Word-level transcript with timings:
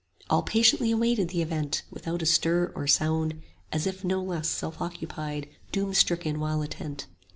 All 0.31 0.41
patiently 0.41 0.89
awaited 0.89 1.27
the 1.29 1.43
event 1.43 1.83
Without 1.91 2.23
a 2.23 2.25
stir 2.25 2.71
or 2.73 2.87
sound, 2.87 3.39
as 3.71 3.85
if 3.85 4.03
no 4.03 4.19
less 4.23 4.49
Self 4.49 4.81
occupied, 4.81 5.47
doomstricken 5.71 6.39
while 6.39 6.63
attent. 6.63 7.05